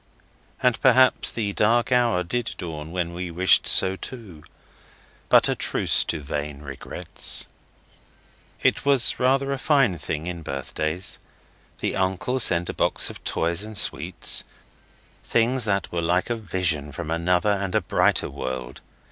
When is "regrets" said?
6.63-7.45